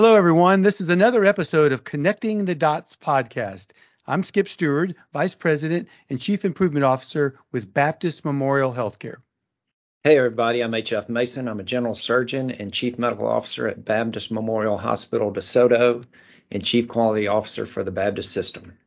[0.00, 0.62] Hello, everyone.
[0.62, 3.72] This is another episode of Connecting the Dots podcast.
[4.06, 9.16] I'm Skip Stewart, Vice President and Chief Improvement Officer with Baptist Memorial Healthcare.
[10.04, 10.60] Hey, everybody.
[10.60, 11.08] I'm H.F.
[11.08, 11.48] Mason.
[11.48, 16.04] I'm a General Surgeon and Chief Medical Officer at Baptist Memorial Hospital DeSoto
[16.52, 18.78] and Chief Quality Officer for the Baptist System.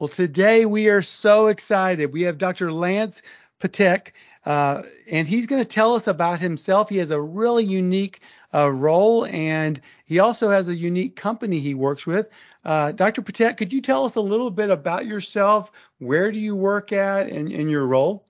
[0.00, 2.10] Well, today we are so excited.
[2.10, 2.72] We have Dr.
[2.72, 3.20] Lance
[3.60, 4.12] Patak,
[4.48, 6.88] uh, and he's going to tell us about himself.
[6.88, 8.20] He has a really unique
[8.54, 12.30] uh, role, and he also has a unique company he works with.
[12.64, 13.20] Uh, Dr.
[13.20, 15.70] Patak, could you tell us a little bit about yourself?
[15.98, 18.24] Where do you work at and, and your role?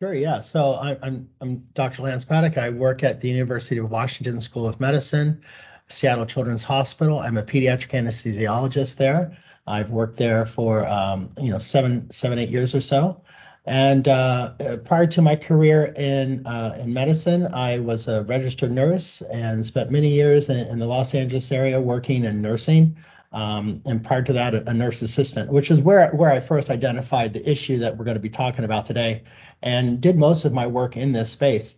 [0.00, 0.38] Sure, yeah.
[0.38, 2.02] So I'm, I'm, I'm Dr.
[2.02, 2.56] Lance Patak.
[2.56, 5.42] I work at the University of Washington School of Medicine,
[5.88, 7.18] Seattle Children's Hospital.
[7.18, 9.36] I'm a pediatric anesthesiologist there.
[9.66, 13.20] I've worked there for um, you know seven, seven, eight years or so.
[13.66, 14.52] And uh,
[14.84, 19.90] prior to my career in uh, in medicine, I was a registered nurse and spent
[19.90, 22.96] many years in, in the Los Angeles area working in nursing.
[23.32, 26.70] Um, and prior to that, a, a, nurse assistant, which is where where I first
[26.70, 29.24] identified the issue that we're going to be talking about today,
[29.62, 31.74] and did most of my work in this space.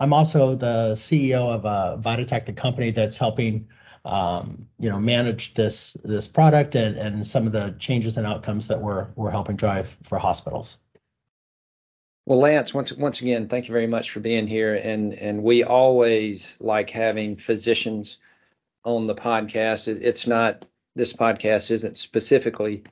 [0.00, 3.68] I'm also the CEO of uh, Vidatak, the company that's helping
[4.04, 8.68] um, you know manage this this product and, and some of the changes and outcomes
[8.68, 10.78] that we're we're helping drive for hospitals.
[12.26, 14.74] Well, Lance, once once again, thank you very much for being here.
[14.74, 18.18] And and we always like having physicians
[18.84, 19.88] on the podcast.
[19.88, 20.64] It, it's not
[20.96, 22.84] this podcast isn't specifically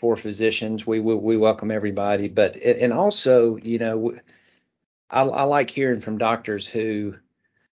[0.00, 0.86] for physicians.
[0.86, 4.18] We we, we welcome everybody, but and also, you know,
[5.10, 7.14] I, I like hearing from doctors who,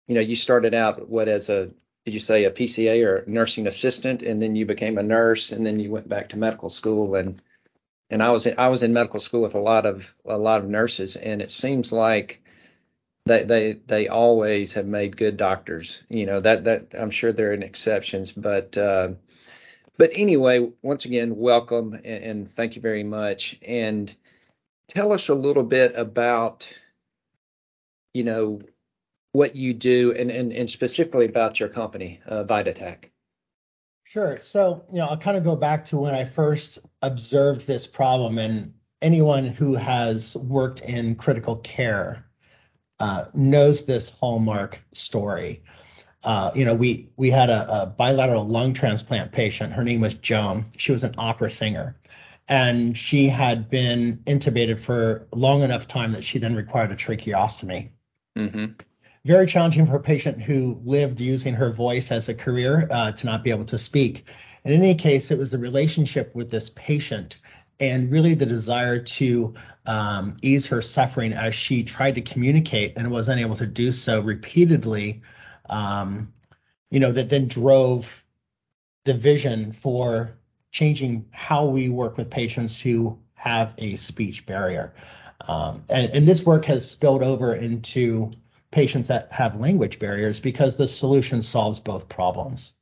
[0.07, 1.71] you know, you started out what as a
[2.05, 5.65] did you say a PCA or nursing assistant, and then you became a nurse, and
[5.67, 7.41] then you went back to medical school and
[8.13, 10.69] and I was I was in medical school with a lot of a lot of
[10.69, 12.43] nurses, and it seems like
[13.25, 16.03] they they they always have made good doctors.
[16.11, 19.13] You know that that I'm sure there are exceptions, but uh,
[19.97, 23.59] but anyway, once again, welcome and, and thank you very much.
[23.63, 24.15] And
[24.91, 26.71] tell us a little bit about
[28.13, 28.61] you know
[29.33, 33.12] what you do and and, and specifically about your company, uh, Vidatak.
[34.13, 34.39] Sure.
[34.41, 38.37] So, you know, I'll kind of go back to when I first observed this problem,
[38.37, 42.27] and anyone who has worked in critical care
[43.01, 45.63] uh, knows this hallmark story.
[46.25, 49.73] Uh, you know, we we had a, a, bilateral lung transplant patient.
[49.73, 50.67] Her name was Joan.
[50.77, 51.97] She was an opera singer,
[52.49, 57.89] and she had been intubated for long enough time that she then required a tracheostomy.
[58.37, 58.73] Mm-hmm
[59.25, 63.27] very challenging for a patient who lived using her voice as a career uh, to
[63.27, 64.25] not be able to speak.
[64.65, 67.39] In any case, it was the relationship with this patient
[67.81, 69.55] and really the desire to
[69.87, 74.21] um, ease her suffering as she tried to communicate and was unable to do so
[74.21, 75.23] repeatedly,
[75.69, 76.33] um,
[76.91, 78.25] you know, that then drove
[79.05, 80.39] the vision for
[80.71, 84.95] changing how we work with patients who have a speech barrier.
[85.49, 88.31] Um, and, and, this work has spilled over into
[88.73, 92.73] patients that have language barriers because the solution solves both problems.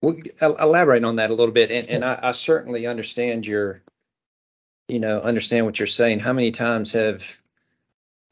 [0.00, 3.82] Well, elaborate on that a little bit, and, and I, I, certainly understand your,
[4.88, 6.20] you know, understand what you're saying.
[6.20, 7.24] How many times have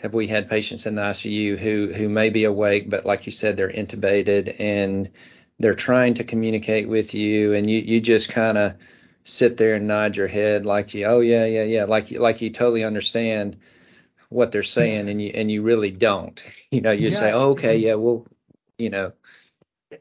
[0.01, 3.33] have we had patients in the ICU who who may be awake, but like you
[3.33, 5.11] said, they're intubated and
[5.61, 8.75] they're trying to communicate with you, and you you just kind of
[9.23, 12.41] sit there and nod your head like you, oh yeah, yeah, yeah, like you like
[12.41, 13.57] you totally understand
[14.31, 16.43] what they're saying and you and you really don't.
[16.73, 17.19] You know, you yeah.
[17.19, 18.29] say, oh, okay, yeah, well,
[18.79, 19.13] you know.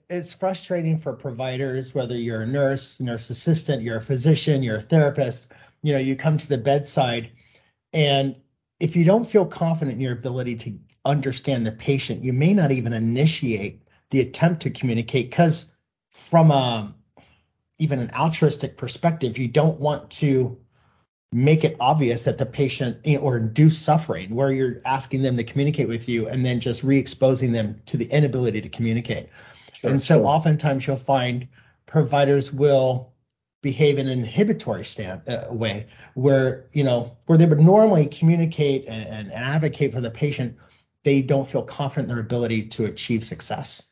[0.07, 4.81] It's frustrating for providers, whether you're a nurse, nurse assistant, you're a physician, you're a
[4.81, 5.47] therapist,
[5.81, 7.31] you know, you come to the bedside
[7.93, 8.35] and
[8.79, 12.71] if you don't feel confident in your ability to understand the patient, you may not
[12.71, 15.65] even initiate the attempt to communicate because
[16.09, 16.95] from a
[17.81, 20.57] even an altruistic perspective, you don't want to
[21.31, 25.87] make it obvious that the patient or induce suffering where you're asking them to communicate
[25.87, 29.29] with you and then just re-exposing them to the inability to communicate.
[29.73, 30.25] Sure, and so sure.
[30.25, 31.47] oftentimes you'll find
[31.85, 33.13] providers will
[33.61, 35.85] behave in an inhibitory stand, uh, way
[36.15, 40.57] where you know where they would normally communicate and, and, advocate for the patient
[41.03, 43.83] they don't feel confident in their ability to achieve success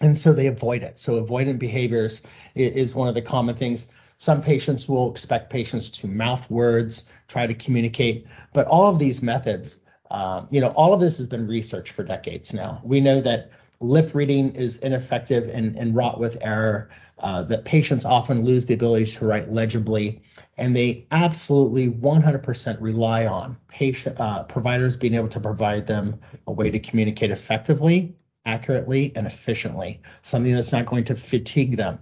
[0.00, 2.22] and so they avoid it so avoidant behaviors
[2.54, 3.88] is, is one of the common things
[4.24, 9.20] some patients will expect patients to mouth words, try to communicate, but all of these
[9.20, 9.80] methods,
[10.10, 12.80] um, you know, all of this has been researched for decades now.
[12.82, 13.50] We know that
[13.80, 16.88] lip reading is ineffective and, and wrought with error,
[17.18, 20.22] uh, that patients often lose the ability to write legibly,
[20.56, 26.52] and they absolutely 100% rely on patient uh, providers being able to provide them a
[26.52, 28.14] way to communicate effectively
[28.46, 31.98] accurately and efficiently, something that's not going to fatigue them.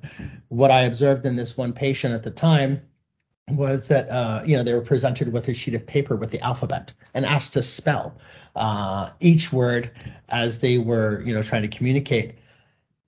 [0.49, 2.83] What I observed in this one patient at the time
[3.49, 6.41] was that uh, you know they were presented with a sheet of paper with the
[6.41, 8.17] alphabet and asked to spell
[8.57, 9.91] uh, each word
[10.29, 12.37] as they were you know trying to communicate.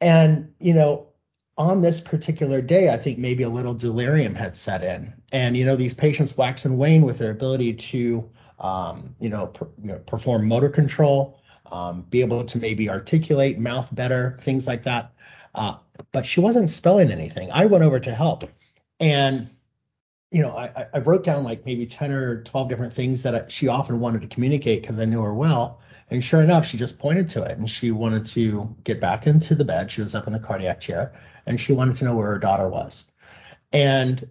[0.01, 1.09] And you know
[1.57, 5.65] on this particular day, I think maybe a little delirium had set in, and you
[5.65, 8.29] know these patients wax and wane with their ability to
[8.59, 13.59] um, you, know, per, you know perform motor control, um, be able to maybe articulate,
[13.59, 15.13] mouth better, things like that.
[15.55, 15.77] Uh,
[16.13, 17.51] but she wasn't spelling anything.
[17.53, 18.45] I went over to help,
[19.01, 19.49] and
[20.35, 23.69] you know, I, I wrote down like maybe 10 or 12 different things that she
[23.69, 25.81] often wanted to communicate because I knew her well.
[26.11, 29.55] And sure enough, she just pointed to it and she wanted to get back into
[29.55, 29.93] the bed.
[29.93, 31.13] She was up in the cardiac chair
[31.47, 33.05] and she wanted to know where her daughter was.
[33.73, 34.29] And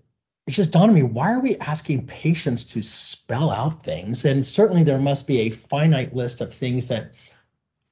[0.47, 4.25] it just dawned on me why are we asking patients to spell out things?
[4.25, 7.11] And certainly there must be a finite list of things that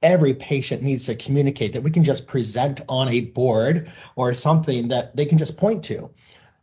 [0.02, 4.88] every patient needs to communicate that we can just present on a board or something
[4.88, 6.10] that they can just point to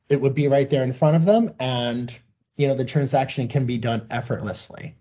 [0.09, 2.15] it would be right there in front of them and
[2.55, 4.95] you know the transaction can be done effortlessly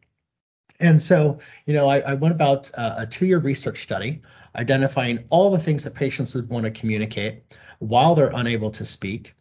[0.78, 4.22] and so you know i, I went about uh, a two-year research study
[4.54, 7.42] identifying all the things that patients would want to communicate
[7.80, 9.34] while they're unable to speak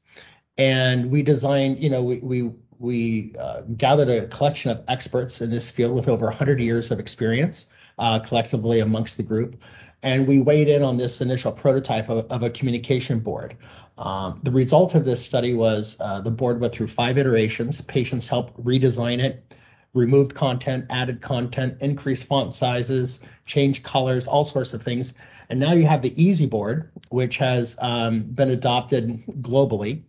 [0.58, 5.50] and we designed you know we we, we uh, gathered a collection of experts in
[5.50, 7.68] this field with over 100 years of experience
[8.00, 9.56] uh, collectively amongst the group
[10.04, 13.58] and we weighed in on this initial prototype of, of a communication board
[13.98, 17.82] um, the result of this study was uh, the board went through five iterations.
[17.82, 19.56] Patients helped redesign it,
[19.94, 25.14] removed content, added content, increased font sizes, changed colors, all sorts of things.
[25.50, 29.10] And now you have the EZ Board, which has um, been adopted
[29.42, 30.04] globally.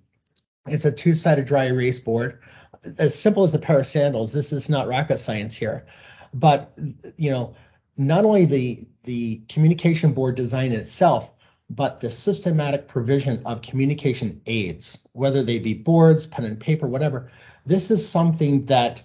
[0.70, 2.40] It's a two-sided dry erase board,
[2.98, 4.32] as simple as a pair of sandals.
[4.32, 5.86] This is not rocket science here,
[6.32, 6.72] but
[7.16, 7.54] you know,
[7.96, 11.30] not only the the communication board design itself,
[11.70, 17.30] but the systematic provision of communication aids, whether they be boards, pen and paper, whatever,
[17.66, 19.02] this is something that,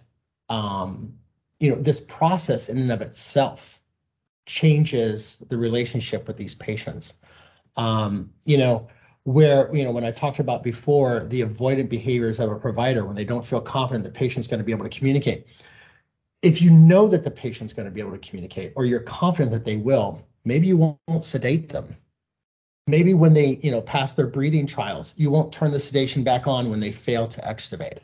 [0.49, 1.13] um,
[1.59, 3.79] you know, this process in and of itself
[4.45, 7.13] changes the relationship with these patients.
[7.75, 8.87] Um, you know,
[9.23, 13.15] where, you know, when I talked about before the avoidant behaviors of a provider when
[13.15, 15.47] they don't feel confident the patient's going to be able to communicate.
[16.41, 19.51] If you know that the patient's going to be able to communicate or you're confident
[19.51, 21.95] that they will, maybe you won't sedate them.
[22.85, 26.47] Maybe when they you know pass their breathing trials you won't turn the sedation back
[26.47, 27.99] on when they fail to extubate.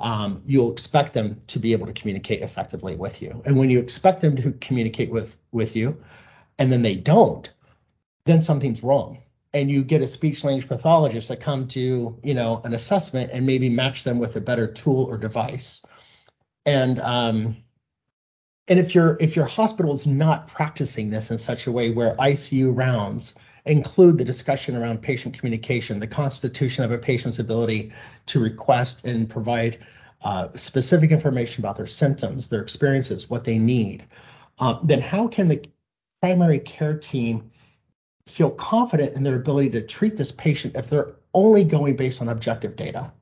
[0.00, 3.40] Um, you'll expect them to be able to communicate effectively with you.
[3.46, 5.96] And when you expect them to communicate with with you
[6.58, 7.48] and then they don't
[8.24, 9.22] then something's wrong
[9.54, 13.46] and you get a speech language pathologist that come to you know an assessment and
[13.46, 15.82] maybe match them with a better tool or device.
[16.64, 17.56] And um,
[18.68, 22.14] and if your if your hospital is not practicing this in such a way where
[22.16, 23.34] ICU rounds
[23.64, 27.92] include the discussion around patient communication, the constitution of a patient's ability
[28.26, 29.78] to request and provide
[30.22, 34.04] uh, specific information about their symptoms, their experiences, what they need,
[34.60, 35.64] uh, then how can the
[36.20, 37.50] primary care team
[38.26, 42.28] feel confident in their ability to treat this patient if they're only going based on
[42.28, 43.12] objective data?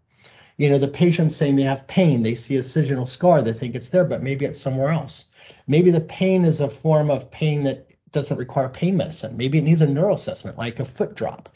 [0.57, 3.75] You know, the patient's saying they have pain, they see a incisional scar, they think
[3.75, 5.27] it's there, but maybe it's somewhere else.
[5.67, 9.37] Maybe the pain is a form of pain that doesn't require pain medicine.
[9.37, 11.49] Maybe it needs a neuro assessment like a foot drop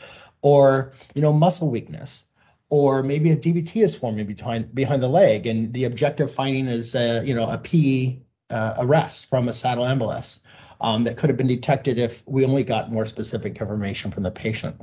[0.43, 2.25] or, you know, muscle weakness.
[2.71, 6.95] Or maybe a DVT is forming behind behind the leg, and the objective finding is,
[6.95, 8.19] uh, you know, a PE
[8.51, 10.41] uh, arrest from a saddle embolus
[10.81, 14.31] um, that could have been detected if we only got more specific information from the
[14.31, 14.81] patient.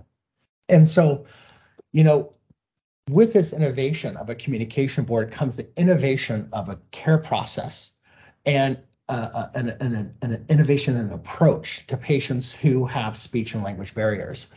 [0.70, 1.26] And so,
[1.92, 2.34] you know,
[3.10, 7.92] with this innovation of a communication board comes the innovation of a care process.
[8.46, 13.94] And uh, an, an, an innovation and approach to patients who have speech and language
[13.94, 14.48] barriers.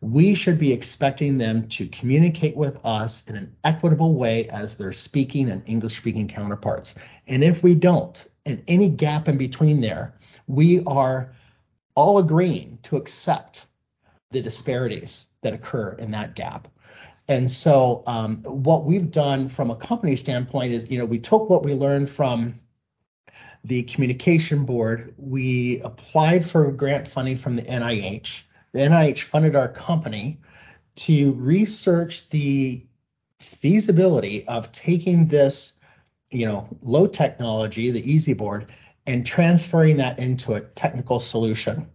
[0.00, 4.92] We should be expecting them to communicate with us in an equitable way as their
[4.92, 6.94] speaking and English speaking counterparts.
[7.26, 10.14] And if we don't, and any gap in between there,
[10.46, 11.34] we are
[11.94, 13.66] all agreeing to accept
[14.30, 16.68] the disparities that occur in that gap.
[17.28, 21.50] And so, um, what we've done from a company standpoint is, you know, we took
[21.50, 22.54] what we learned from
[23.64, 28.44] the communication board, we applied for grant funding from the NIH.
[28.72, 30.38] The NIH funded our company
[30.96, 32.86] to research the
[33.40, 35.74] feasibility of taking this,
[36.30, 38.66] you know, low technology, the EZ Board,
[39.06, 41.90] and transferring that into a technical solution.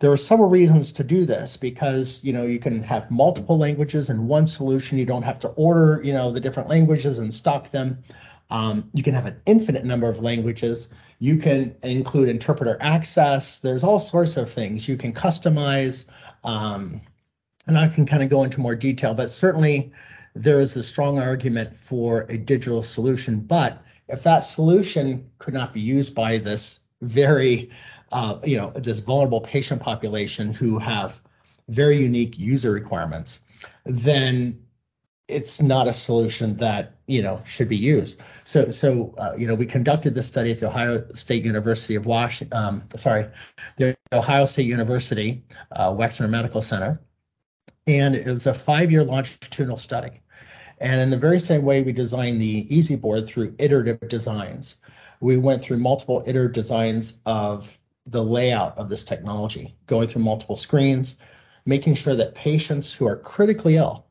[0.00, 4.10] There are several reasons to do this because you know you can have multiple languages
[4.10, 4.96] in one solution.
[4.96, 8.02] You don't have to order you know the different languages and stock them.
[8.50, 10.88] Um, you can have an infinite number of languages.
[11.18, 13.58] You can include interpreter access.
[13.58, 16.06] There's all sorts of things you can customize.
[16.44, 17.02] Um,
[17.66, 19.92] and I can kind of go into more detail, but certainly
[20.38, 23.40] there is a strong argument for a digital solution.
[23.40, 27.70] But if that solution could not be used by this very,
[28.12, 31.20] uh, you know, this vulnerable patient population who have
[31.68, 33.40] very unique user requirements,
[33.84, 34.62] then
[35.26, 38.20] it's not a solution that you know should be used.
[38.44, 42.06] So so uh, you know we conducted this study at the Ohio State University of
[42.06, 42.58] Washington.
[42.58, 43.26] Um, sorry,
[43.76, 47.00] the Ohio State University uh, Wexner Medical Center,
[47.86, 50.20] and it was a five-year longitudinal study.
[50.80, 54.76] And in the very same way we designed the EZ Board through iterative designs,
[55.20, 60.56] we went through multiple iterative designs of the layout of this technology, going through multiple
[60.56, 61.16] screens,
[61.66, 64.06] making sure that patients who are critically ill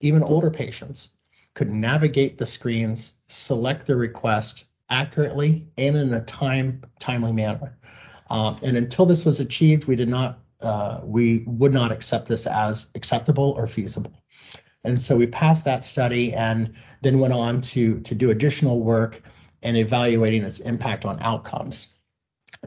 [0.00, 1.10] even older patients
[1.54, 7.78] could navigate the screens, select their request accurately and in a time timely manner.
[8.28, 12.46] Um, and until this was achieved, we did not uh, we would not accept this
[12.46, 14.12] as acceptable or feasible.
[14.84, 16.72] And so we passed that study and
[17.02, 19.22] then went on to to do additional work
[19.62, 21.88] and evaluating its impact on outcomes.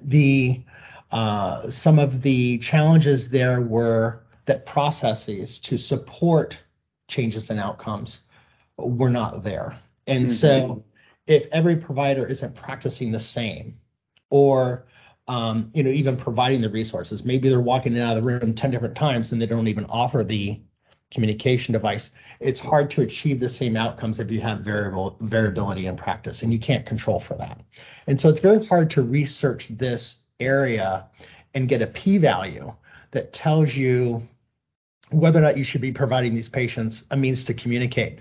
[0.01, 0.63] The
[1.11, 6.57] uh, some of the challenges there were that processes to support
[7.07, 8.21] changes in outcomes
[8.77, 9.77] were not there.
[10.07, 10.33] And mm-hmm.
[10.33, 10.83] so
[11.27, 13.77] if every provider isn't practicing the same
[14.29, 14.85] or
[15.27, 17.23] um, you know, even providing the resources.
[17.23, 19.67] Maybe they're walking in and out of the room 10 different times and they don't
[19.67, 20.61] even offer the
[21.13, 22.11] communication device.
[22.39, 26.51] It's hard to achieve the same outcomes if you have variable variability in practice, and
[26.51, 27.61] you can't control for that.
[28.07, 31.05] And so it's very hard to research this area
[31.53, 32.73] and get a p-value
[33.11, 34.23] that tells you
[35.11, 38.19] whether or not you should be providing these patients a means to communicate.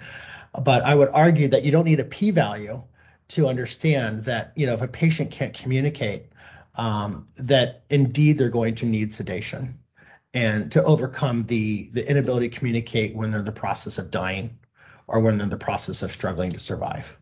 [0.63, 2.83] But I would argue that you don't need a p-value
[3.29, 6.27] to understand that you know if a patient can't communicate,
[6.75, 9.79] um, that indeed they're going to need sedation
[10.35, 14.59] and to overcome the the inability to communicate when they're in the process of dying
[15.07, 17.17] or when they're in the process of struggling to survive.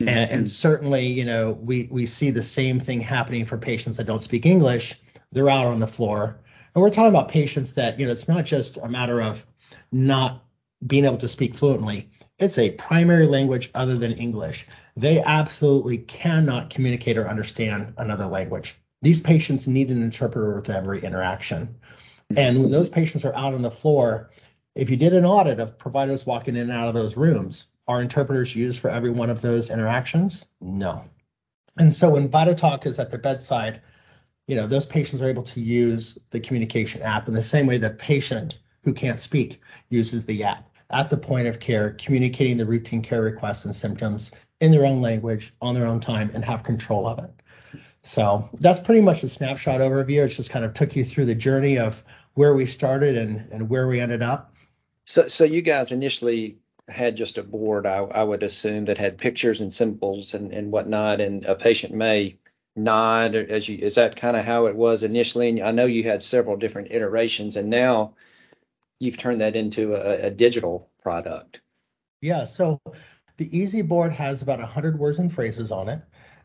[0.00, 0.08] Mm-hmm.
[0.08, 4.04] And, and certainly, you know, we we see the same thing happening for patients that
[4.04, 4.94] don't speak English.
[5.32, 6.38] They're out on the floor
[6.74, 9.44] and we're talking about patients that, you know, it's not just a matter of
[9.92, 10.42] not
[10.86, 12.10] being able to speak fluently.
[12.38, 14.66] It's a primary language other than English.
[14.96, 18.74] They absolutely cannot communicate or understand another language.
[19.02, 21.76] These patients need an interpreter with every interaction.
[22.32, 22.38] Mm-hmm.
[22.38, 24.30] And when those patients are out on the floor,
[24.74, 28.00] if you did an audit of providers walking in and out of those rooms, are
[28.00, 30.46] interpreters used for every one of those interactions?
[30.60, 31.04] No.
[31.78, 33.80] And so when VidaTalk is at the bedside,
[34.46, 37.78] you know, those patients are able to use the communication app in the same way
[37.78, 42.66] that patient who can't speak uses the app at the point of care, communicating the
[42.66, 46.62] routine care requests and symptoms in their own language on their own time and have
[46.62, 47.30] control of it.
[48.04, 50.26] So that's pretty much the snapshot overview.
[50.26, 53.70] It just kind of took you through the journey of where we started and, and
[53.70, 54.52] where we ended up.
[55.06, 59.16] So, so you guys initially had just a board, I, I would assume, that had
[59.16, 62.38] pictures and symbols and, and whatnot, and a patient may
[62.76, 66.02] nod as you is that kind of how it was initially and i know you
[66.02, 68.14] had several different iterations and now
[68.98, 71.60] you've turned that into a, a digital product
[72.20, 72.80] yeah so
[73.36, 76.00] the EZ board has about 100 words and phrases on it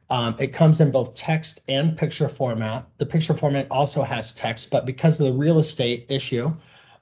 [0.10, 4.70] um, it comes in both text and picture format the picture format also has text
[4.70, 6.52] but because of the real estate issue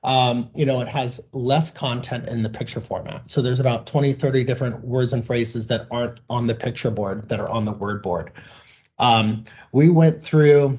[0.03, 3.29] um, you know, it has less content in the picture format.
[3.29, 7.27] So there's about 20, 30 different words and phrases that aren't on the picture board
[7.29, 8.31] that are on the word board.
[8.99, 10.77] Um, we went through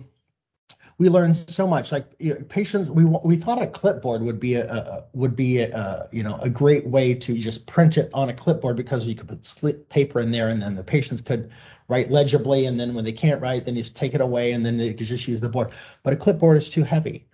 [0.99, 1.93] we learned so much.
[1.93, 5.59] Like you know, patients we we thought a clipboard would be a, a would be
[5.59, 9.07] a, a, you know a great way to just print it on a clipboard because
[9.07, 11.51] you could put slip paper in there and then the patients could
[11.89, 14.67] write legibly and then when they can't write then you just take it away and
[14.67, 15.71] then they could just use the board.
[16.03, 17.27] But a clipboard is too heavy.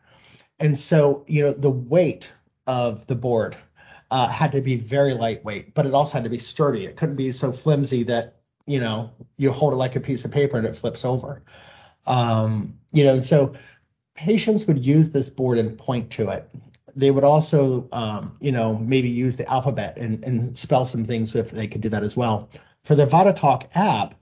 [0.60, 2.30] And so you know the weight
[2.66, 3.56] of the board
[4.10, 6.84] uh, had to be very lightweight but it also had to be sturdy.
[6.84, 10.30] It couldn't be so flimsy that you know, you hold it like a piece of
[10.30, 11.42] paper and it flips over.
[12.06, 13.54] Um, you know, so
[14.14, 16.50] patients would use this board and point to it.
[16.96, 21.34] They would also, um, you know, maybe use the alphabet and, and spell some things
[21.34, 22.48] if they could do that as well.
[22.84, 24.14] For the VidaTalk app,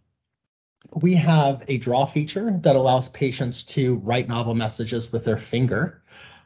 [1.01, 6.03] we have a draw feature that allows patients to write novel messages with their finger,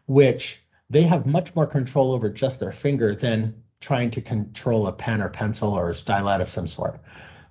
[0.07, 4.93] which they have much more control over just their finger than trying to control a
[4.93, 7.01] pen or pencil or a stylet of some sort.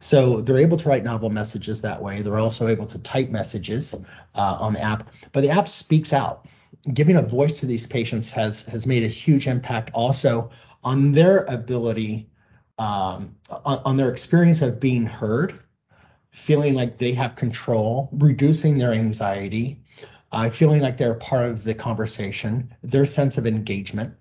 [0.06, 2.22] So they're able to write novel messages that way.
[2.22, 3.96] They're also able to type messages
[4.36, 6.46] uh, on the app, but the app speaks out.
[6.94, 10.52] Giving a voice to these patients has has made a huge impact also
[10.84, 12.30] on their ability
[12.78, 15.58] um, on, on their experience of being heard,
[16.30, 19.80] feeling like they have control, reducing their anxiety,
[20.32, 24.14] uh, feeling like they're part of the conversation, their sense of engagement.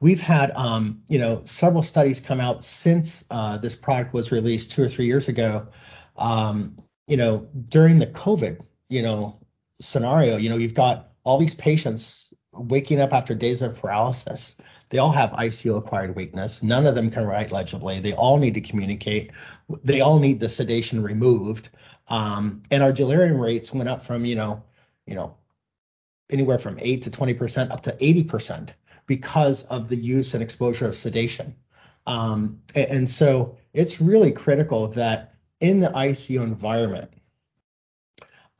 [0.00, 4.72] We've had, um, you know, several studies come out since uh, this product was released
[4.72, 5.66] two or three years ago.
[6.16, 6.76] Um,
[7.06, 9.40] you know, during the COVID, you know,
[9.80, 14.56] scenario, you know, you've got all these patients waking up after days of paralysis.
[14.90, 16.62] They all have ICU acquired weakness.
[16.62, 18.00] None of them can write legibly.
[18.00, 19.32] They all need to communicate.
[19.82, 21.70] They all need the sedation removed.
[22.08, 24.62] Um, and our delirium rates went up from, you know,
[25.06, 25.36] you know,
[26.30, 28.70] anywhere from 8 to 20% up to 80%
[29.06, 31.54] because of the use and exposure of sedation.
[32.06, 37.10] Um, and, and so it's really critical that in the ICU environment,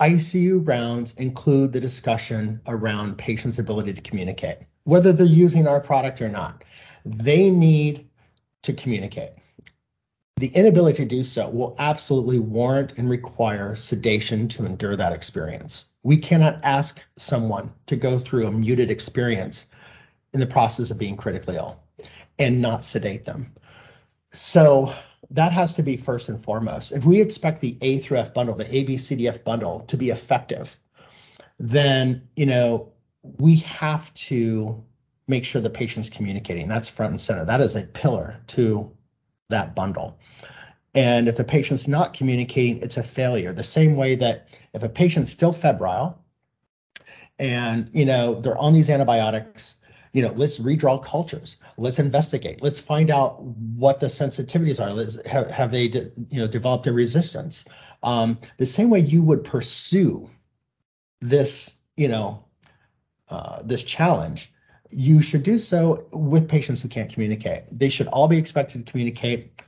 [0.00, 6.20] ICU rounds include the discussion around patients' ability to communicate, whether they're using our product
[6.20, 6.64] or not.
[7.04, 8.08] They need
[8.62, 9.30] to communicate.
[10.36, 15.84] The inability to do so will absolutely warrant and require sedation to endure that experience.
[16.02, 19.66] We cannot ask someone to go through a muted experience
[20.34, 21.80] in the process of being critically ill
[22.38, 23.52] and not sedate them.
[24.32, 24.92] So
[25.30, 26.92] that has to be first and foremost.
[26.92, 29.80] If we expect the A through F bundle, the A, B, C, D, F bundle
[29.86, 30.76] to be effective,
[31.58, 32.92] then, you know,
[33.38, 34.84] we have to
[35.28, 36.68] make sure the patient's communicating.
[36.68, 37.44] That's front and center.
[37.44, 38.90] That is a pillar to
[39.48, 40.18] that bundle.
[40.94, 43.52] And if the patient's not communicating, it's a failure.
[43.52, 46.22] The same way that if a patient's still febrile
[47.38, 49.76] and, you know, they're on these antibiotics,
[50.14, 51.58] you know, let's redraw cultures.
[51.76, 52.62] Let's investigate.
[52.62, 54.92] Let's find out what the sensitivities are.
[54.92, 57.64] Let's, have, have they, de, you know, developed a resistance?
[58.04, 60.30] Um, the same way you would pursue
[61.20, 62.44] this, you know,
[63.28, 64.52] uh, this challenge,
[64.90, 67.64] you should do so with patients who can't communicate.
[67.72, 69.64] They should all be expected to communicate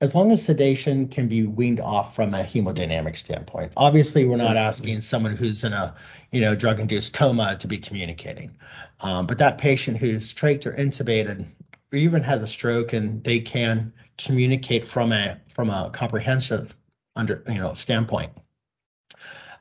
[0.00, 3.72] as long as sedation can be weaned off from a hemodynamic standpoint.
[3.76, 5.94] Obviously, we're not asking someone who's in a
[6.30, 8.56] you know drug-induced coma to be communicating,
[9.00, 11.46] um, but that patient who's trached or intubated
[11.92, 16.74] or even has a stroke and they can communicate from a from a comprehensive
[17.16, 18.30] under you know standpoint.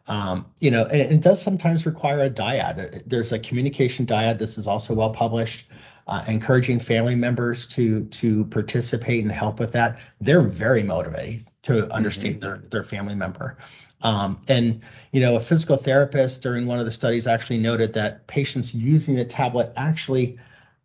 [0.09, 3.03] Um, you know, and it does sometimes require a dyad.
[3.05, 4.37] There's a communication dyad.
[4.37, 5.65] This is also well published
[6.07, 9.99] uh, encouraging family members to to participate and help with that.
[10.21, 12.41] They're very motivated to understand mm-hmm.
[12.41, 13.57] their their family member.
[14.01, 18.27] Um, and you know, a physical therapist during one of the studies actually noted that
[18.27, 20.37] patients using the tablet actually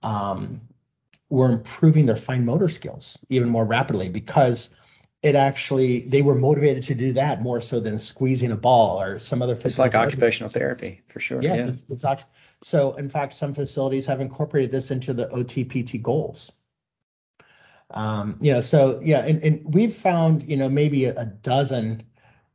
[0.03, 0.61] um,
[1.29, 4.71] were improving their fine motor skills even more rapidly because
[5.23, 9.19] it actually they were motivated to do that more so than squeezing a ball or
[9.19, 9.69] some other physical.
[9.69, 10.09] It's like therapy.
[10.09, 11.41] occupational therapy for sure.
[11.41, 11.67] Yes, yeah.
[11.69, 12.25] it's, it's
[12.63, 16.53] so, in fact, some facilities have incorporated this into the OTPT goals.
[17.91, 22.05] Um, you know, so yeah, and, and we've found, you know, maybe a, a dozen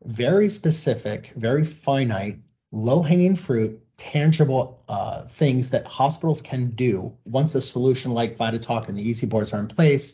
[0.04, 2.40] very specific, very finite,
[2.72, 8.98] low-hanging fruit, tangible uh, things that hospitals can do once a solution like VidaTalk and
[8.98, 10.14] the EZ boards are in place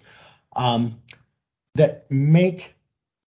[0.55, 1.01] um,
[1.75, 2.75] that make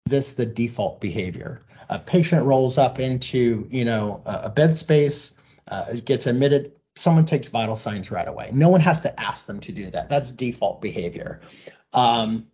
[0.05, 1.61] this the default behavior.
[1.89, 5.33] A patient rolls up into, you know, a, bed space
[5.67, 8.49] uh, gets admitted, someone takes vital signs right away.
[8.53, 10.09] No one has to ask them to do that.
[10.09, 11.41] That's default behavior.
[11.93, 12.47] Um,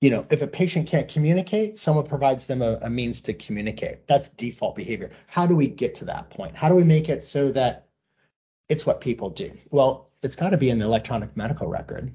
[0.00, 4.06] you know, if a patient can't communicate, someone provides them a, a, means to communicate.
[4.06, 5.10] That's default behavior.
[5.26, 6.54] How do we get to that point?
[6.54, 7.88] How do we make it so that
[8.70, 9.52] it's what people do?
[9.70, 12.10] Well, it's got to be in the electronic medical record.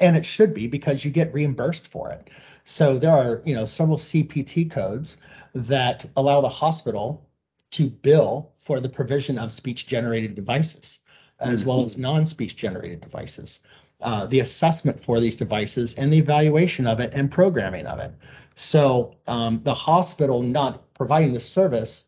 [0.00, 2.30] And it should be because you get reimbursed for it.
[2.64, 5.16] So there are, you know, several CPT codes
[5.54, 7.28] that allow the hospital
[7.72, 10.98] to bill for the provision of speech generated devices
[11.40, 11.68] as mm-hmm.
[11.68, 13.60] well as non speech generated devices.
[14.00, 18.12] Uh, the assessment for these devices and the evaluation of it and programming of it.
[18.54, 22.04] So um, the hospital not providing the service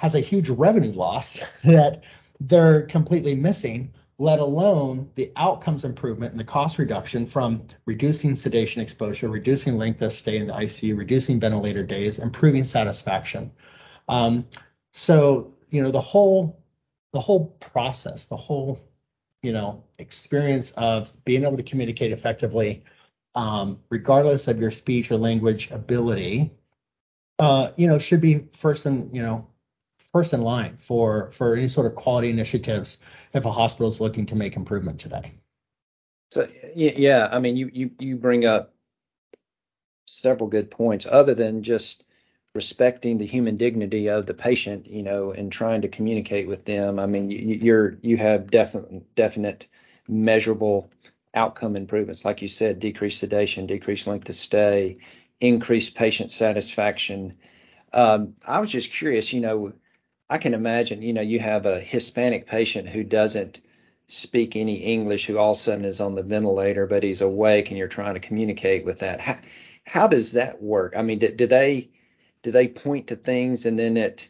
[0.00, 2.02] has a huge revenue loss that
[2.40, 8.82] they're completely missing, let alone the outcomes improvement and the cost reduction from reducing sedation
[8.82, 13.50] exposure, reducing length of stay in the ICU, reducing ventilator days, improving satisfaction.
[14.08, 14.46] Um,
[14.92, 16.62] so you know the whole
[17.14, 18.78] the whole process, the whole
[19.42, 22.84] you know experience of being able to communicate effectively,
[23.34, 26.50] um, regardless of your speech or language ability,
[27.38, 29.49] uh, you know, should be first and you know
[30.12, 32.98] first in line for for any sort of quality initiatives
[33.32, 35.32] if a hospital is looking to make improvement today.
[36.30, 38.74] So yeah, I mean, you you you bring up
[40.06, 42.04] several good points other than just
[42.54, 46.98] respecting the human dignity of the patient, you know, and trying to communicate with them.
[46.98, 49.66] I mean, you, you're you have definite definite
[50.08, 50.90] measurable
[51.34, 54.98] outcome improvements, like you said, decreased sedation, decreased length of stay,
[55.40, 57.34] increased patient satisfaction.
[57.92, 59.72] Um, I was just curious, you know,
[60.30, 63.58] I can imagine, you know, you have a Hispanic patient who doesn't
[64.06, 67.68] speak any English, who all of a sudden is on the ventilator, but he's awake,
[67.68, 69.20] and you're trying to communicate with that.
[69.20, 69.36] How,
[69.84, 70.94] how does that work?
[70.96, 71.90] I mean, do, do they
[72.42, 74.28] do they point to things and then it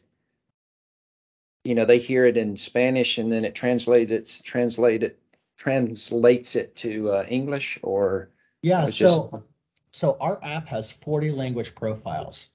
[1.64, 5.16] you know they hear it in Spanish and then it translates translated
[5.56, 8.30] translates it to uh, English or
[8.62, 9.44] yeah so just...
[9.92, 12.48] so our app has 40 language profiles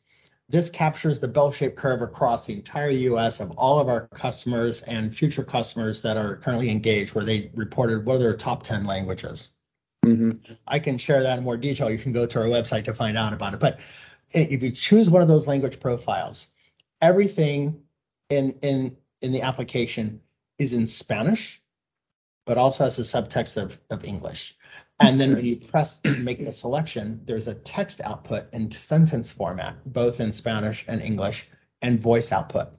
[0.48, 5.16] this captures the bell-shaped curve across the entire US of all of our customers and
[5.16, 9.50] future customers that are currently engaged where they reported what are their top 10 languages.
[10.06, 10.54] Mm-hmm.
[10.68, 11.90] I can share that in more detail.
[11.90, 13.60] You can go to our website to find out about it.
[13.60, 13.80] But
[14.34, 16.48] if you choose one of those language profiles
[17.02, 17.82] everything
[18.30, 20.22] in in in the application
[20.58, 21.62] is in Spanish
[22.46, 24.56] but also has a subtext of, of English.
[25.00, 29.76] And then when you press make a selection, there's a text output in sentence format,
[29.86, 31.50] both in Spanish and English,
[31.82, 32.70] and voice output.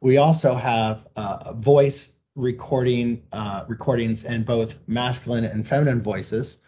[0.00, 6.58] We also have uh, voice recording uh, recordings in both masculine and feminine voices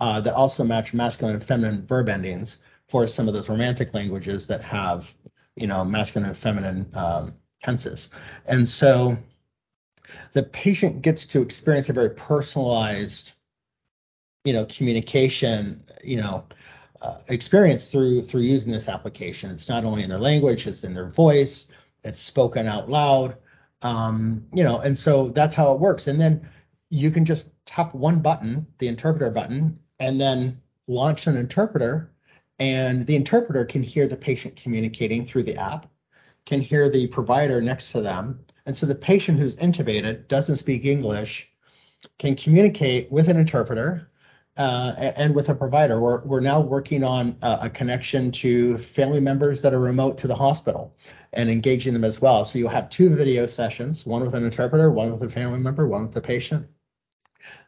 [0.00, 4.46] uh, that also match masculine and feminine verb endings for some of those romantic languages
[4.46, 5.12] that have,
[5.56, 8.10] you know, masculine and feminine um, tenses.
[8.46, 9.18] And so
[10.32, 13.32] the patient gets to experience a very personalized,
[14.44, 16.44] you know, communication, you know,
[17.02, 19.50] uh, experience through through using this application.
[19.50, 21.68] It's not only in their language, it's in their voice,
[22.04, 23.36] it's spoken out loud,
[23.82, 26.06] um, you know, and so that's how it works.
[26.06, 26.48] And then
[26.88, 32.12] you can just tap one button, the interpreter button, and then launch an interpreter,
[32.58, 35.86] and the interpreter can hear the patient communicating through the app,
[36.46, 40.84] can hear the provider next to them, and so the patient who's intubated doesn't speak
[40.84, 41.50] English
[42.18, 44.10] can communicate with an interpreter
[44.56, 46.00] uh, and with a provider.
[46.00, 50.26] We're, we're now working on a, a, connection to family members that are remote to
[50.26, 50.96] the hospital
[51.34, 52.42] and engaging them as well.
[52.44, 55.86] So you'll have two video sessions, one with an interpreter, one with a family member,
[55.86, 56.66] one with the patient,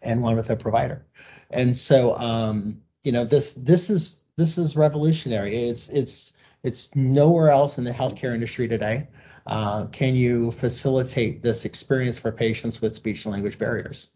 [0.02, 1.06] and one with a provider.
[1.50, 5.56] And so, um, you know, this this is this is revolutionary.
[5.68, 6.32] It's it's
[6.62, 9.08] it's nowhere else in the healthcare industry today.
[9.48, 14.08] Uh, can you facilitate this experience for patients with speech and language barriers?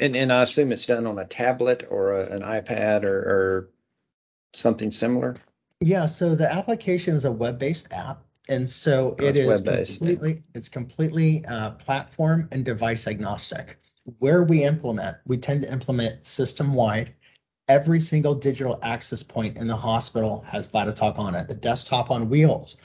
[0.00, 3.70] And, and I assume it's done on a tablet or a, an iPad or, or
[4.54, 5.36] something similar.
[5.80, 10.68] Yeah, so the application is a web-based app, and so oh, it is completely it's
[10.68, 13.78] completely uh, platform and device agnostic.
[14.18, 17.14] Where we implement, we tend to implement system-wide.
[17.68, 21.48] Every single digital access point in the hospital has VidaTalk on it.
[21.48, 22.78] The desktop on wheels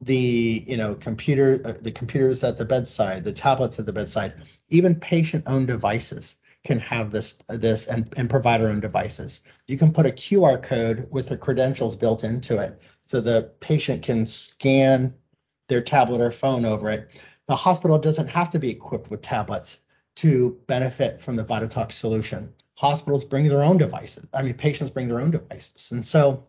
[0.00, 4.32] the you know computer uh, the computers at the bedside the tablets at the bedside
[4.68, 9.40] even patient owned devices can have this this and, and provider owned devices.
[9.66, 14.02] You can put a qr code with the credentials built into it so the patient
[14.02, 15.14] can scan
[15.68, 17.20] their tablet or phone over it.
[17.46, 19.78] The hospital doesn't have to be equipped with tablets
[20.16, 22.52] to benefit from the VidaTalk solution.
[22.74, 25.90] Hospitals bring their own devices i mean patients bring their own devices.
[25.92, 26.46] And so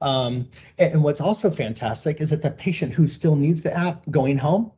[0.00, 4.38] um, and what's also fantastic is that the patient who still needs the app going
[4.38, 4.72] home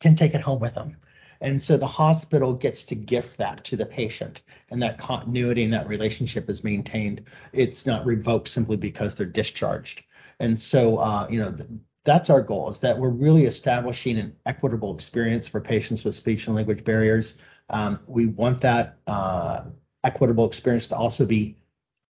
[0.00, 0.96] can take it home with them.
[1.40, 5.72] And so the hospital gets to gift that to the patient, and that continuity and
[5.72, 7.22] that relationship is maintained.
[7.52, 10.02] It's not revoked simply because they're discharged.
[10.40, 11.68] And so, uh, you know, th-
[12.04, 16.46] that's our goal is that we're really establishing an equitable experience for patients with speech
[16.46, 17.36] and language barriers.
[17.68, 19.64] Um, we want that uh,
[20.04, 21.58] equitable experience to also be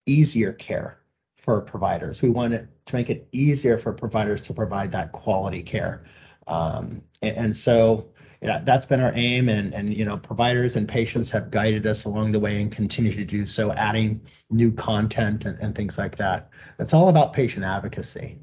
[0.05, 1.02] easier care
[1.43, 2.21] for providers.
[2.21, 6.05] We want it to make it easier for providers to provide that quality care.
[6.47, 8.09] Um, and, and, so
[8.41, 12.05] yeah, that's been our aim and, and you know providers and patients have guided us
[12.05, 16.17] along the way and continue to do so adding new content and, and things like
[16.17, 18.37] that it's all about patient advocacy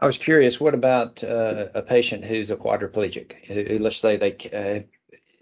[0.00, 4.80] i was curious what about uh, a patient who's a quadriplegic let's say they uh,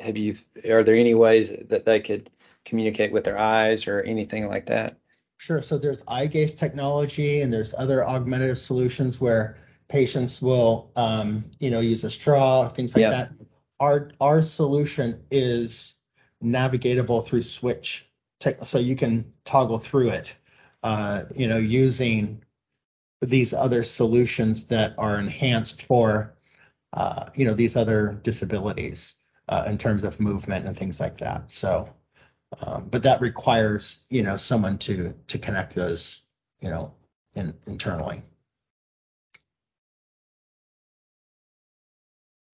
[0.03, 0.35] have you
[0.69, 2.29] are there any ways that they could
[2.65, 4.97] communicate with their eyes or anything like that
[5.39, 5.61] Sure.
[5.61, 11.71] So there's eye gaze technology and there's other augmentative solutions where patients will, um, you
[11.71, 13.33] know, use a straw, things like that.
[13.79, 15.95] Our our solution is
[16.43, 18.09] navigatable through switch,
[18.41, 20.35] tech, so you can toggle through it,
[20.83, 22.43] uh, you know, using
[23.21, 26.37] these other solutions that are enhanced for,
[26.93, 29.15] uh, you know, these other disabilities
[29.49, 31.51] uh, in terms of movement and things like that.
[31.51, 31.89] So
[32.61, 36.23] um, but that requires, you know, someone to to connect those,
[36.61, 36.95] you know,
[37.35, 38.23] in, internally.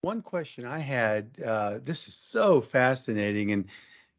[0.00, 3.66] One question I had, uh, this is so fascinating, and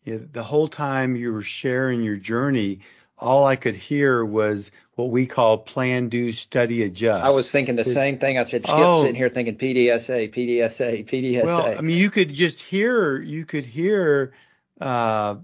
[0.06, 2.80] you know, the whole time you were sharing your journey,
[3.18, 7.26] all I could hear was what we call plan, do, study, adjust.
[7.26, 8.38] I was thinking the same thing.
[8.38, 9.02] I said, Skip's Oh.
[9.02, 11.44] sitting here thinking PDSA, PDSA, PDSA.
[11.44, 14.34] Well, I mean, you could just hear, you could hear
[14.80, 15.36] uh,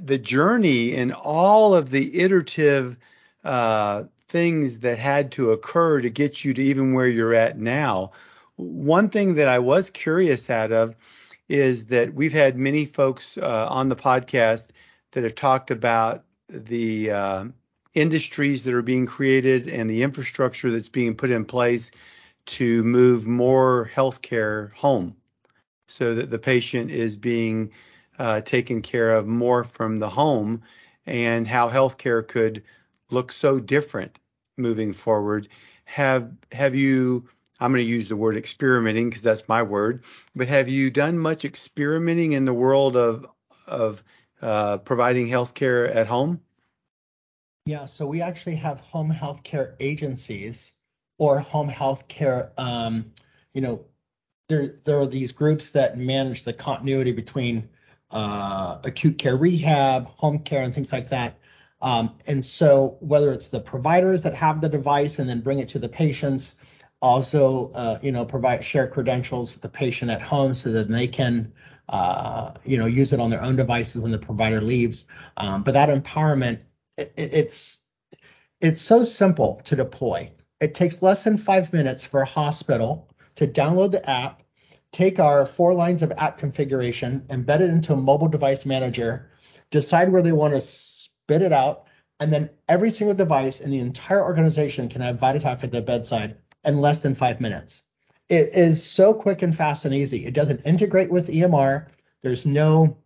[0.00, 2.96] the journey and all of the iterative
[3.44, 8.12] uh, things that had to occur to get you to even where you're at now.
[8.56, 10.94] One thing that I was curious out of
[11.48, 14.68] is that we've had many folks uh, on the podcast
[15.12, 17.44] that have talked about the uh,
[17.94, 21.90] industries that are being created and the infrastructure that's being put in place
[22.44, 25.16] to move more healthcare home
[25.88, 27.70] so that the patient is being
[28.22, 30.62] uh, taken care of more from the home
[31.06, 32.62] and how healthcare could
[33.10, 34.20] look so different
[34.56, 35.48] moving forward.
[35.86, 40.04] Have have you I'm going to use the word experimenting because that's my word,
[40.36, 43.26] but have you done much experimenting in the world of
[43.66, 44.04] of
[44.40, 46.40] uh, providing healthcare at home?
[47.66, 50.74] Yeah, so we actually have home healthcare agencies
[51.18, 52.50] or home healthcare.
[52.56, 53.12] um,
[53.52, 53.84] you know,
[54.48, 57.68] there, there are these groups that manage the continuity between
[58.12, 61.38] uh, acute care rehab, home care, and things like that.
[61.80, 65.68] Um, and so whether it's the providers that have the device and then bring it
[65.70, 66.56] to the patients,
[67.00, 71.08] also, uh, you know, provide share credentials with the patient at home so that they
[71.08, 71.52] can,
[71.88, 75.06] uh, you know, use it on their own devices when the provider leaves.
[75.36, 76.60] Um, but that empowerment
[76.96, 77.82] it, it's
[78.60, 80.30] it's so simple to deploy.
[80.60, 84.41] It takes less than five minutes for a hospital to download the app,
[84.92, 89.30] take our four lines of app configuration, embed it into a mobile device manager,
[89.70, 91.86] decide where they want to spit it out,
[92.20, 96.36] and then every single device in the entire organization can have VidaTalk at their bedside
[96.64, 97.82] in less than five minutes.
[98.28, 100.24] It is so quick and fast and easy.
[100.26, 101.88] It doesn't integrate with EMR.
[102.22, 102.96] There's no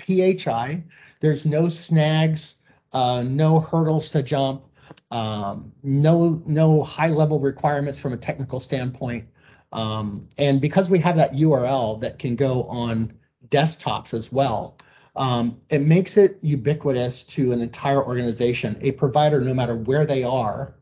[0.00, 0.84] PHI.
[1.20, 2.56] There's no snags
[2.92, 4.64] uh, no hurdles to jump,
[5.10, 9.28] um, no no high level requirements from a technical standpoint.
[9.72, 13.12] Um, and because we have that URL that can go on
[13.48, 14.78] desktops as well,
[15.16, 18.78] um, it makes it ubiquitous to an entire organization.
[18.80, 20.74] A provider, no matter where they are,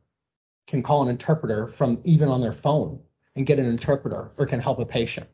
[0.67, 3.01] can call an interpreter from even on their phone
[3.35, 5.27] and get an interpreter or can help a patient.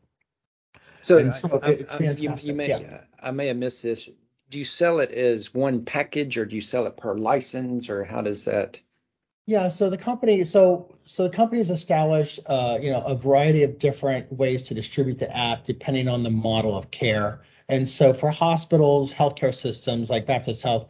[1.01, 3.01] so, and so I, it's I- you- fantastic, You, may, yeah.
[3.21, 4.09] I may have missed this.
[4.49, 8.03] Do you sell it as one package, or do you sell it per license, or
[8.03, 8.79] how does that?
[9.45, 13.77] Yeah, so the company, so so the company's established, uh, you know, a variety of
[13.77, 17.41] different ways to distribute the app depending on the model of care.
[17.67, 20.87] And so for hospitals, healthcare systems like Baptist Health,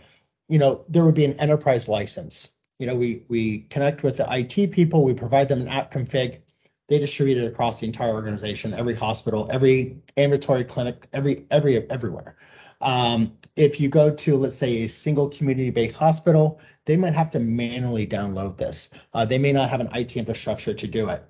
[0.49, 2.49] you know, there would be an enterprise license.
[2.77, 6.41] You know, we we connect with the IT people, we provide them an app config,
[6.89, 12.35] they distribute it across the entire organization, every hospital, every ambulatory clinic, every every everywhere.
[12.83, 17.39] Um, if you go to, let's say, a single community-based hospital, they might have to
[17.39, 18.89] manually download this.
[19.13, 21.23] Uh, they may not have an IT infrastructure to do it,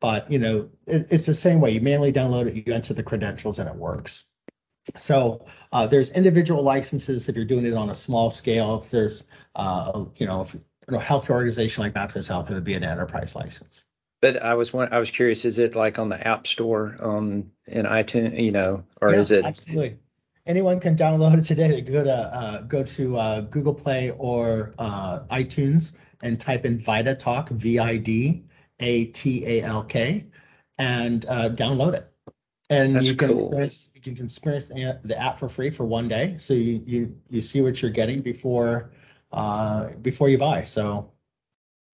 [0.00, 1.70] but you know, it, it's the same way.
[1.70, 4.24] You manually download it, you enter the credentials, and it works.
[4.96, 8.82] So uh, there's individual licenses if you're doing it on a small scale.
[8.84, 12.64] If there's, uh, you know, if you know, healthcare organization like Baptist Health, it would
[12.64, 13.84] be an enterprise license.
[14.22, 15.44] But I was one, I was curious.
[15.44, 19.30] Is it like on the App Store um, in iTunes, you know, or Yeah, is
[19.30, 19.44] it?
[19.44, 19.98] absolutely?
[20.46, 21.80] Anyone can download it today.
[21.80, 27.14] Go to uh, go to uh, Google Play or uh, iTunes and type in Vida
[27.14, 28.44] Talk V I D
[28.80, 30.26] A T A L K
[30.78, 32.12] and uh, download it.
[32.70, 33.46] And That's you can cool.
[33.46, 36.36] experience you can experience the the app for free for one day.
[36.38, 38.92] So you you you see what you're getting before
[39.32, 40.64] uh, before you buy.
[40.64, 41.12] So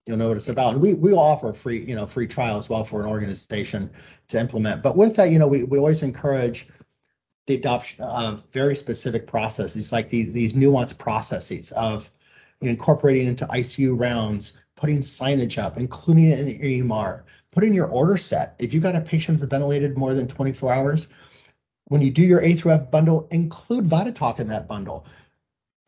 [0.07, 0.75] you'll know what it's about.
[0.75, 3.91] And we we offer free you know free trial as well for an organization
[4.29, 4.83] to implement.
[4.83, 6.69] But with that, you know, we we always encourage
[7.47, 12.11] the adoption of very specific processes, like these these nuanced processes of
[12.61, 18.55] incorporating into ICU rounds, putting signage up, including it in EMR, putting your order set.
[18.59, 21.09] If you've got a patient that's ventilated more than 24 hours,
[21.87, 25.07] when you do your A through F bundle, include VidaTalk in that bundle.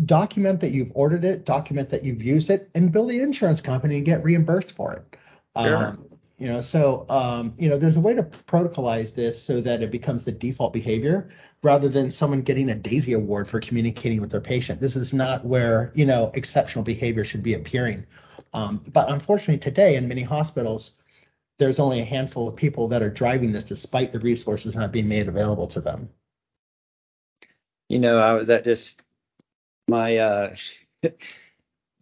[0.05, 3.97] Document that you've ordered it, document that you've used it, and bill the insurance company
[3.97, 5.17] and get reimbursed for it.
[5.57, 5.87] Sure.
[5.87, 6.07] Um,
[6.39, 9.91] you know, so um, you know, there's a way to protocolize this so that it
[9.91, 11.31] becomes the default behavior
[11.63, 14.81] rather than someone getting a Daisy Award for communicating with their patient.
[14.81, 18.05] This is not where you know exceptional behavior should be appearing.
[18.53, 20.93] Um, but unfortunately, today in many hospitals,
[21.59, 25.09] there's only a handful of people that are driving this, despite the resources not being
[25.09, 26.09] made available to them.
[27.89, 29.01] You know, I, that just
[29.87, 30.57] my uh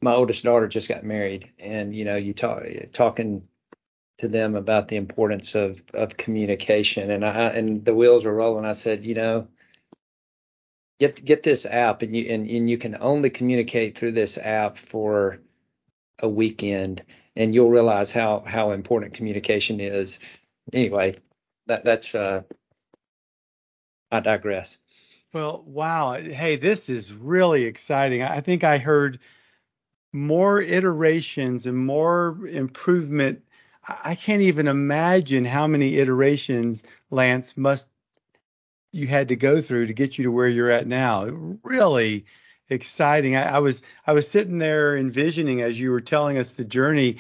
[0.01, 3.47] my oldest daughter just got married, and you know, you talk talking
[4.23, 8.65] to them about the importance of of communication, and I and the wheels were rolling.
[8.65, 9.49] I said, you know,
[11.01, 14.79] get get this app, and you and, and you can only communicate through this app
[14.79, 15.41] for
[16.21, 17.03] a weekend,
[17.35, 20.21] and you'll realize how how important communication is.
[20.73, 21.17] Anyway,
[21.67, 22.43] that that's uh,
[24.13, 24.79] I digress.
[25.33, 26.13] Well, wow.
[26.13, 28.23] Hey, this is really exciting.
[28.23, 29.19] I think I heard
[30.13, 33.43] more iterations and more improvement.
[33.87, 37.89] I can't even imagine how many iterations Lance must
[38.93, 41.25] you had to go through to get you to where you're at now.
[41.65, 42.27] Really
[42.69, 43.37] exciting.
[43.37, 47.17] I, I was I was sitting there envisioning as you were telling us the journey,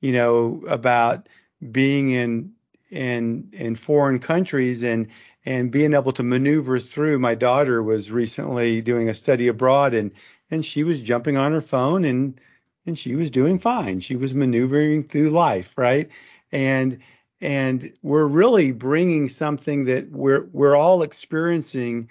[0.00, 1.28] you know, about
[1.70, 2.52] being in
[2.90, 5.08] in in foreign countries and
[5.44, 7.18] and being able to maneuver through.
[7.18, 10.12] My daughter was recently doing a study abroad and
[10.50, 12.40] and she was jumping on her phone and
[12.86, 14.00] and she was doing fine.
[14.00, 16.08] She was maneuvering through life, right?
[16.52, 16.98] And
[17.40, 22.08] and we're really bringing something that we're we're all experiencing.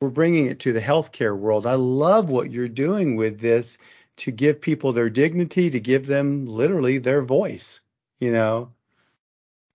[0.00, 1.66] We're bringing it to the healthcare world.
[1.66, 3.78] I love what you're doing with this
[4.18, 7.80] to give people their dignity, to give them literally their voice.
[8.18, 8.72] You know.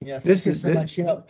[0.01, 0.97] Yeah, thank this you so this, much.
[0.97, 1.23] You know,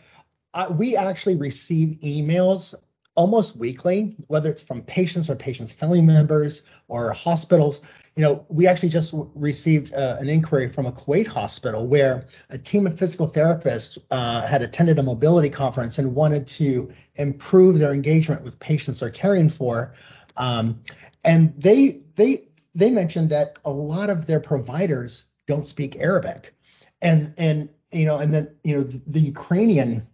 [0.53, 2.75] uh, we actually receive emails
[3.15, 7.81] almost weekly, whether it's from patients or patients' family members or hospitals.
[8.15, 12.57] You know, we actually just received uh, an inquiry from a Kuwait hospital where a
[12.57, 17.93] team of physical therapists uh, had attended a mobility conference and wanted to improve their
[17.93, 19.93] engagement with patients they're caring for.
[20.37, 20.81] Um,
[21.23, 26.55] and they they they mentioned that a lot of their providers don't speak Arabic,
[27.01, 30.07] and and you know, and then you know the, the Ukrainian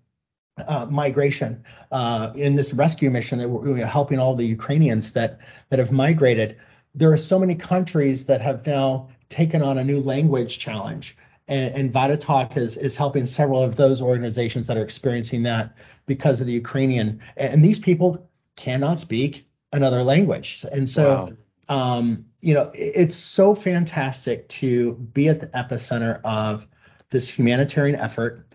[0.67, 5.80] uh, migration uh, in this rescue mission that we're helping all the Ukrainians that that
[5.80, 6.58] have migrated.
[6.95, 11.15] There are so many countries that have now taken on a new language challenge,
[11.48, 16.41] and, and VidaTalk is is helping several of those organizations that are experiencing that because
[16.41, 17.22] of the Ukrainian.
[17.38, 21.04] And these people cannot speak another language, and so.
[21.13, 21.30] Wow.
[21.69, 26.65] Um, you know, it's so fantastic to be at the epicenter of
[27.10, 28.48] this humanitarian effort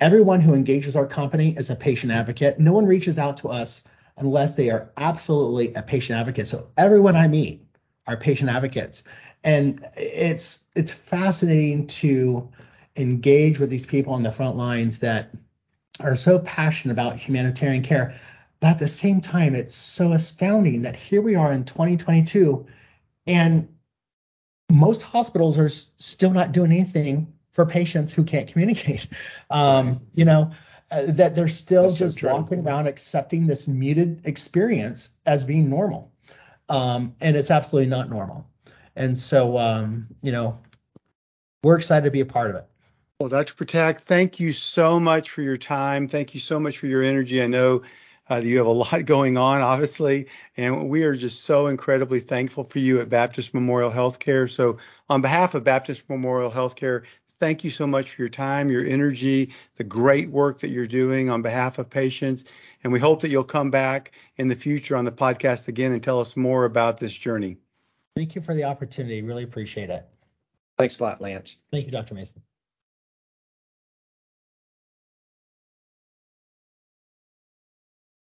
[0.00, 2.58] Everyone who engages our company is a patient advocate.
[2.58, 3.82] No one reaches out to us
[4.18, 6.46] unless they are absolutely a patient advocate.
[6.46, 7.64] So everyone I meet
[8.06, 9.02] are patient advocates.
[9.44, 12.48] And it's it's fascinating to
[12.96, 15.34] engage with these people on the front lines that
[16.00, 18.14] are so passionate about humanitarian care.
[18.60, 22.66] But at the same time, it's so astounding that here we are in 2022
[23.26, 23.68] and
[24.72, 29.08] most hospitals are still not doing anything for patients who can't communicate.
[29.50, 30.00] Um.
[30.14, 30.50] You know,
[30.90, 35.70] uh, that they're still That's just so walking around accepting this muted experience as being
[35.70, 36.12] normal.
[36.68, 38.46] Um, and it's absolutely not normal.
[38.94, 40.58] And so, um, you know,
[41.62, 42.66] we're excited to be a part of it.
[43.18, 43.54] Well, Dr.
[43.54, 46.06] Patak, thank you so much for your time.
[46.06, 47.42] Thank you so much for your energy.
[47.42, 47.82] I know
[48.30, 52.64] uh, you have a lot going on, obviously, and we are just so incredibly thankful
[52.64, 54.50] for you at Baptist Memorial Healthcare.
[54.50, 57.04] So, on behalf of Baptist Memorial Healthcare,
[57.40, 61.30] thank you so much for your time, your energy, the great work that you're doing
[61.30, 62.44] on behalf of patients.
[62.82, 66.02] And we hope that you'll come back in the future on the podcast again and
[66.02, 67.58] tell us more about this journey.
[68.16, 69.22] Thank you for the opportunity.
[69.22, 70.08] Really appreciate it.
[70.78, 71.56] Thanks a lot, Lance.
[71.70, 72.14] Thank you, Dr.
[72.14, 72.42] Mason.